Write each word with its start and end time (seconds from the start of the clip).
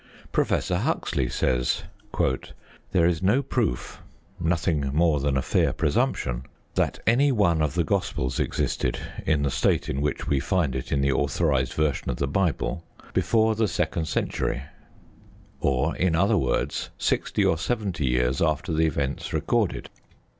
Professor 0.31 0.77
Huxley 0.77 1.29
says: 1.29 1.83
There 2.91 3.05
is 3.05 3.21
no 3.21 3.43
proof, 3.43 4.01
nothing 4.39 4.89
more 4.95 5.19
than 5.19 5.37
a 5.37 5.43
fair 5.43 5.73
presumption, 5.73 6.47
that 6.73 6.97
any 7.05 7.31
one 7.31 7.61
of 7.61 7.75
the 7.75 7.83
Gospels 7.83 8.39
existed, 8.39 8.97
in 9.27 9.43
the 9.43 9.51
state 9.51 9.89
in 9.89 10.01
which 10.01 10.27
we 10.27 10.39
find 10.39 10.73
it 10.75 10.91
in 10.91 11.01
the 11.01 11.11
authorised 11.11 11.73
version 11.73 12.09
of 12.09 12.17
the 12.17 12.27
Bible, 12.27 12.83
before 13.13 13.53
the 13.53 13.67
second 13.67 14.05
century, 14.07 14.63
or, 15.59 15.95
in 15.95 16.15
other 16.15 16.35
words, 16.35 16.89
sixty 16.97 17.45
or 17.45 17.55
seventy 17.59 18.07
years 18.07 18.41
after 18.41 18.73
the 18.73 18.87
events 18.87 19.31
recorded. 19.33 19.91